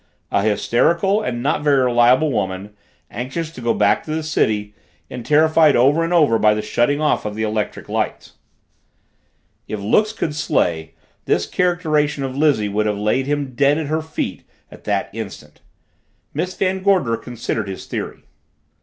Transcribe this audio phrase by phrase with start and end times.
[0.31, 2.73] "A hysterical and not very reliable woman,
[3.11, 4.73] anxious to go back to the city
[5.11, 8.33] and terrified over and over by the shutting off of the electric lights."
[9.67, 10.95] If looks could slay,
[11.27, 15.61] his characterization of Lizzie would have laid him dead at her feet at that instant.
[16.33, 18.23] Miss Van Gorder considered his theory.